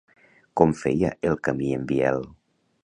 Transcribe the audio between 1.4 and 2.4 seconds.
camí en Biel?